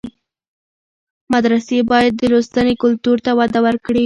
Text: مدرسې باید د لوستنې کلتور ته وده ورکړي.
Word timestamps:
مدرسې 1.33 1.77
باید 1.91 2.13
د 2.17 2.21
لوستنې 2.31 2.73
کلتور 2.83 3.17
ته 3.25 3.31
وده 3.39 3.59
ورکړي. 3.65 3.99